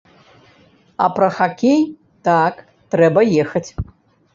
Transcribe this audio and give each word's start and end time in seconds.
А 1.05 1.09
пра 1.19 1.29
хакей, 1.37 1.79
так, 2.31 2.53
трэба 2.97 3.21
ехаць. 3.45 3.69